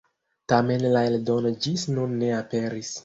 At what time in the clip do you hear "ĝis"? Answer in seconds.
1.67-1.83